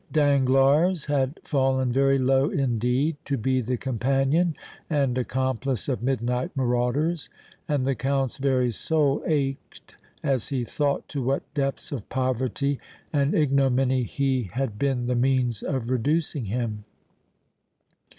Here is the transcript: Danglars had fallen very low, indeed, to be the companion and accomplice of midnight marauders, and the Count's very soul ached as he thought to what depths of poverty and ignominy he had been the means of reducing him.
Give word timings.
Danglars 0.11 1.05
had 1.05 1.39
fallen 1.43 1.91
very 1.91 2.17
low, 2.17 2.49
indeed, 2.49 3.17
to 3.25 3.37
be 3.37 3.61
the 3.61 3.77
companion 3.77 4.55
and 4.89 5.15
accomplice 5.15 5.87
of 5.87 6.01
midnight 6.01 6.49
marauders, 6.57 7.29
and 7.67 7.85
the 7.85 7.93
Count's 7.93 8.37
very 8.37 8.71
soul 8.71 9.21
ached 9.27 9.95
as 10.23 10.49
he 10.49 10.63
thought 10.65 11.07
to 11.09 11.21
what 11.21 11.43
depths 11.53 11.91
of 11.91 12.09
poverty 12.09 12.79
and 13.13 13.35
ignominy 13.35 14.01
he 14.01 14.49
had 14.51 14.79
been 14.79 15.05
the 15.05 15.13
means 15.13 15.61
of 15.61 15.91
reducing 15.91 16.45
him. 16.45 16.83